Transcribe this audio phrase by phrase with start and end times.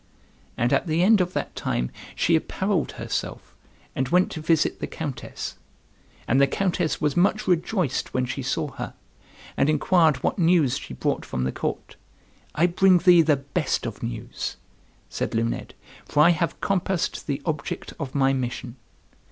[0.57, 3.55] And at the end of that time she apparelled herself,
[3.95, 5.57] and went to visit the Countess.
[6.27, 8.95] And the Countess was much rejoiced when she saw her,
[9.55, 11.97] and inquired what news she brought from the court.
[12.55, 14.57] "I bring thee the best of news,"
[15.07, 15.75] said Luned,
[16.05, 18.77] "for I have compassed the object of my mission.